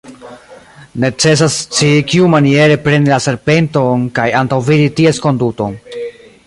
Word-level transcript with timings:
Necesas 1.03 1.57
scii 1.73 1.99
kiumaniere 2.13 2.79
preni 2.87 3.13
la 3.15 3.21
serpenton 3.27 4.09
kaj 4.19 4.27
antaŭvidi 4.43 4.91
ties 5.03 5.25
konduton. 5.27 5.81